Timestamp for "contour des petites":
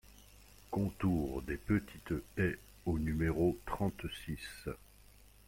0.71-2.15